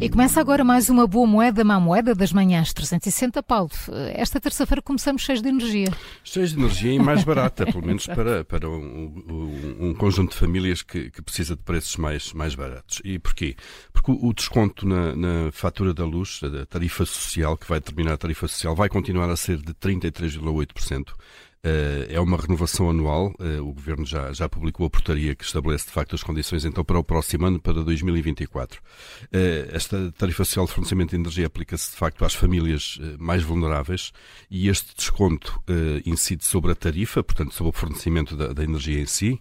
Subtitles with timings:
[0.00, 3.70] E começa agora mais uma boa moeda, má moeda das manhãs 360, Paulo.
[4.14, 5.88] Esta terça-feira começamos cheios de energia.
[6.22, 10.36] Cheios de energia e mais barata, pelo menos para, para um, um, um conjunto de
[10.36, 13.02] famílias que, que, precisa de preços mais, mais baratos.
[13.04, 13.56] E porquê?
[13.92, 18.18] Porque o, desconto na, na, fatura da luz, da tarifa social, que vai determinar a
[18.18, 21.08] tarifa social, vai continuar a ser de 33,8%.
[21.64, 23.34] Uh, é uma renovação anual.
[23.38, 26.84] Uh, o Governo já, já publicou a portaria que estabelece, de facto, as condições então
[26.84, 28.78] para o próximo ano, para 2024.
[28.78, 28.82] Uh,
[29.32, 34.12] eh, esta tarifa social de fornecimento de energia aplica-se, de facto, às famílias mais vulneráveis
[34.50, 35.62] e este desconto
[36.04, 39.40] incide sobre a tarifa, portanto, sobre o fornecimento da, da energia em si,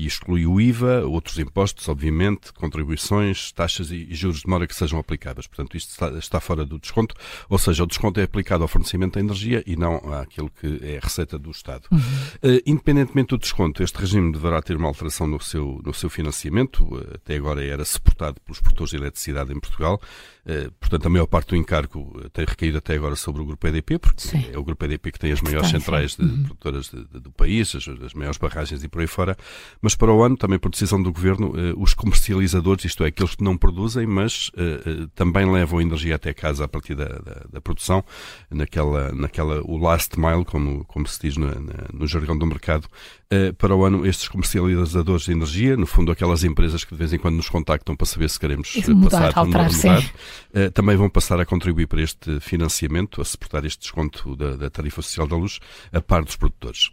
[0.00, 4.98] e exclui o IVA, outros impostos, obviamente, contribuições, taxas e, juros de mora que sejam
[4.98, 5.46] aplicáveis.
[5.46, 7.14] Portanto, isto está, está, fora do desconto,
[7.50, 11.00] ou seja, o desconto é aplicado ao fornecimento da energia e não àquilo que é
[11.10, 11.86] receita do Estado.
[11.90, 11.98] Uhum.
[11.98, 16.84] Uh, independentemente do desconto, este regime deverá ter uma alteração no seu, no seu financiamento.
[16.84, 20.00] Uh, até agora era suportado pelos produtores de eletricidade em Portugal.
[20.46, 23.98] Uh, portanto, a maior parte do encargo tem recaído até agora sobre o Grupo EDP,
[23.98, 24.46] porque Sim.
[24.52, 26.42] é o Grupo EDP que tem as maiores centrais de, uhum.
[26.44, 29.36] produtoras de, de, do país, as, as maiores barragens e por aí fora.
[29.82, 33.44] Mas para o ano, também por decisão do Governo, os comercializadores, isto é, aqueles que
[33.44, 34.50] não produzem, mas
[35.14, 38.04] também levam energia até casa a partir da, da, da produção,
[38.50, 41.48] naquela, naquela, o last mile, como, como se diz no,
[41.92, 42.88] no jargão do mercado,
[43.58, 47.18] para o ano, estes comercializadores de energia, no fundo aquelas empresas que de vez em
[47.18, 51.46] quando nos contactam para saber se queremos mudar, passar alterar, mudar, também vão passar a
[51.46, 55.60] contribuir para este financiamento, a suportar este desconto da, da tarifa social da luz,
[55.92, 56.90] a par dos produtores.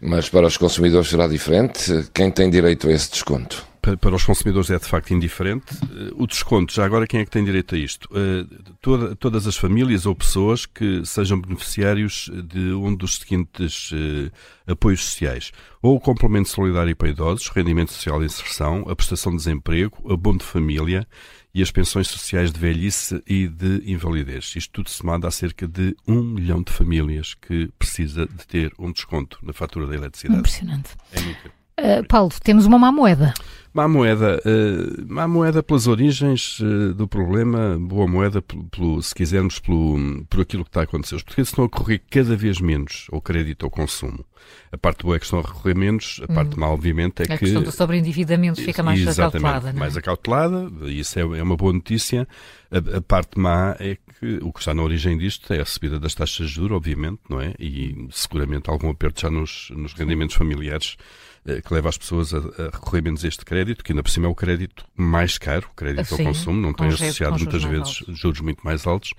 [0.00, 2.08] Mas para os consumidores será diferente?
[2.14, 3.69] Quem tem direito a esse desconto?
[3.80, 5.66] Para, os consumidores é de facto indiferente.
[6.14, 8.08] O desconto, já agora quem é que tem direito a isto?
[8.14, 8.46] Eh,
[8.80, 14.30] toda, todas as famílias ou pessoas que sejam beneficiários de um dos seguintes uh,
[14.66, 15.52] apoios sociais.
[15.82, 20.38] Ou o complemento solidário para idosos, rendimento social de inserção, a prestação de desemprego, abono
[20.38, 21.06] de família,
[21.54, 24.52] e as pensões sociais de velhice e de invalidez.
[24.56, 28.92] Isto tudo somado há cerca de um milhão de famílias que precisa de ter um
[28.92, 30.38] desconto na fatura da eletricidade.
[30.38, 30.90] Impressionante.
[31.12, 31.59] É muito.
[31.80, 33.32] Uh, Paulo, temos uma má moeda.
[33.72, 39.58] Má moeda, uh, má moeda pelas origens uh, do problema, boa moeda, pelo, se quisermos,
[39.60, 41.14] pelo, por aquilo que está a acontecer.
[41.14, 44.26] Os portugueses estão a recorrer cada vez menos ao crédito ao consumo.
[44.72, 46.60] A parte boa é que estão a recorrer menos, a parte hum.
[46.60, 47.32] má, obviamente, é a que.
[47.32, 49.72] A questão do sobreendividamento fica mais acautelada.
[49.72, 49.80] Não é?
[49.80, 52.26] Mais acautelada, isso é, é uma boa notícia.
[52.70, 55.98] A, a, parte má é que o que está na origem disto é a subida
[55.98, 57.54] das taxas de juros, obviamente, não é?
[57.58, 60.98] E seguramente algum aperto já nos, nos rendimentos familiares
[61.46, 64.10] eh, que leva as pessoas a, a, recorrer menos a este crédito, que ainda por
[64.10, 67.64] cima é o crédito mais caro, o crédito Sim, ao consumo, não tem associado muitas
[67.64, 69.14] vezes juros muito mais altos,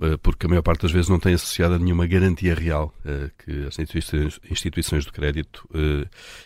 [0.00, 3.66] eh, porque a maior parte das vezes não tem associado nenhuma garantia real eh, que
[3.66, 5.68] as instituições, de crédito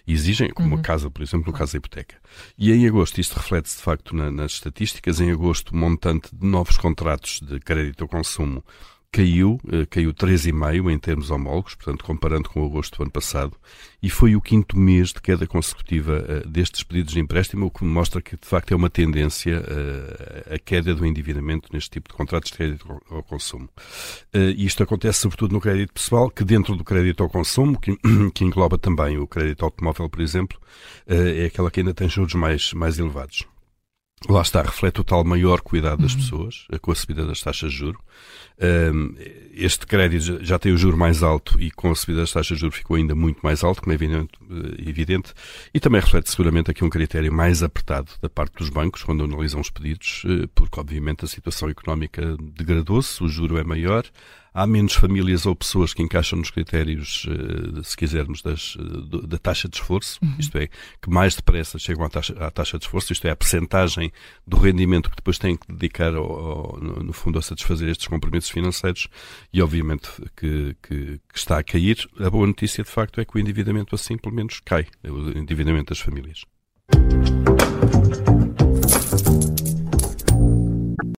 [0.07, 0.81] exigem, como uhum.
[0.81, 2.17] a casa, por exemplo, no caso da hipoteca.
[2.59, 6.45] E em agosto, isto reflete-se de facto na, nas estatísticas, em agosto o montante de
[6.45, 8.65] novos contratos de crédito ao consumo
[9.13, 13.57] caiu, eh, caiu 3,5 em termos homólogos, portanto, comparando com agosto do ano passado,
[14.03, 17.85] e foi o quinto mês de queda consecutiva uh, destes pedidos de empréstimo, o que
[17.85, 22.15] mostra que, de facto, é uma tendência uh, a queda do endividamento neste tipo de
[22.15, 23.69] contratos de crédito ao, consumo.
[24.33, 27.97] E isto acontece sobretudo no crédito pessoal, que dentro do crédito ao consumo, que,
[28.35, 30.59] que engloba também o crédito automóvel, por exemplo,
[31.07, 33.47] é aquela que ainda tem juros mais, mais elevados.
[34.29, 36.19] Lá está, reflete o tal maior cuidado das uhum.
[36.19, 37.99] pessoas com a subida das taxas de juro.
[39.55, 42.61] Este crédito já tem o juro mais alto e com a subida das taxas de
[42.61, 45.33] juros ficou ainda muito mais alto, como é evidente, eh, evidente.
[45.73, 49.59] E também reflete seguramente aqui um critério mais apertado da parte dos bancos quando analisam
[49.59, 54.05] os pedidos, eh, porque obviamente a situação económica degradou-se, o juro é maior,
[54.53, 59.39] há menos famílias ou pessoas que encaixam nos critérios, eh, se quisermos, das, eh, da
[59.39, 60.35] taxa de esforço, uhum.
[60.39, 60.69] isto é,
[61.01, 64.13] que mais depressa chegam à taxa, à taxa de esforço, isto é, a percentagem
[64.47, 68.51] do rendimento que depois têm que dedicar, ao, ao, no fundo, a satisfazer estes compromissos
[68.51, 69.09] financeiros
[69.53, 72.09] e, obviamente, que, que, que, está a cair.
[72.19, 75.91] A boa notícia, de facto, é que o endividamento assim, pelo menos, cai, o endividamento
[75.91, 76.45] das famílias.